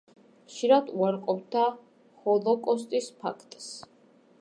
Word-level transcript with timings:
ხშირად 0.51 0.89
უარყოფდა 1.01 1.67
ჰოლოკოსტის 2.25 3.15
ფაქტს. 3.23 3.73